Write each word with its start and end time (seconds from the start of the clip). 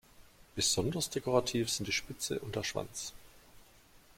Besonders 0.55 1.11
dekorativ 1.11 1.69
sind 1.69 1.85
die 1.87 1.91
Spitze 1.91 2.39
und 2.39 2.55
der 2.55 2.63
Schwanz. 2.63 3.13